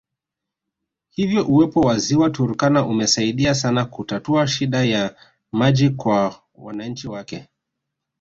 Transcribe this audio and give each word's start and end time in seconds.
Hivyo 1.09 1.47
uwepo 1.47 1.81
wa 1.81 1.97
Ziwa 1.97 2.29
Turkana 2.29 2.87
imesaidia 2.87 3.55
sana 3.55 3.85
kutatua 3.85 4.47
shida 4.47 4.83
ya 4.83 5.15
maji 5.51 5.89
kwa 5.89 6.41
wananchi 6.55 7.07
wake 7.07 7.47